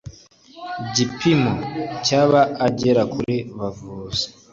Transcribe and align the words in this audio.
gipimo 0.95 1.53
cya 2.05 2.19
abagera 2.41 3.01
kuri 3.13 3.35
bavuze 3.57 4.23